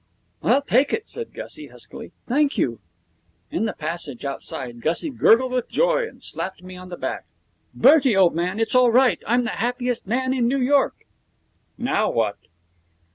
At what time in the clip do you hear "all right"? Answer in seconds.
8.73-9.21